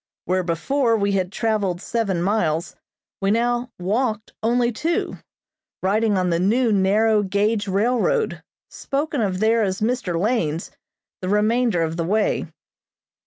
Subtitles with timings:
[0.25, 2.75] Where before we had traveled seven miles
[3.21, 5.19] we now walked only two,
[5.83, 8.41] riding on the new narrow gauge railroad,
[8.71, 10.19] spoken of there as Mr.
[10.19, 10.71] Lane's,
[11.21, 12.47] the remainder of the way.